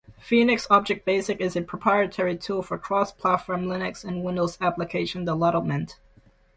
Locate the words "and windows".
4.03-4.57